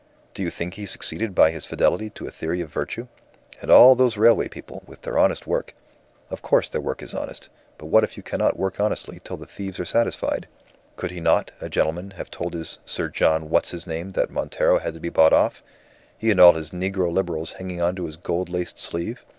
[0.33, 3.07] Do you think he succeeded by his fidelity to a theory of virtue?
[3.61, 5.75] And all those railway people, with their honest work!
[6.31, 7.49] Of course, their work is honest!
[7.77, 10.47] But what if you cannot work honestly till the thieves are satisfied?
[10.95, 14.79] Could he not, a gentleman, have told this Sir John what's his name that Montero
[14.79, 15.61] had to be bought off
[16.17, 19.23] he and all his Negro Liberals hanging on to his gold laced sleeve?